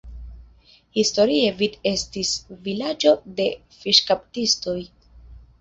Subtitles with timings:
[1.01, 2.31] Historie Vic estis
[2.69, 3.47] vilaĝo de
[3.83, 4.79] fiŝkaptistoj.